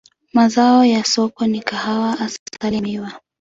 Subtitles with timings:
[0.33, 3.19] Mazao ya soko ni kahawa, asali na miwa.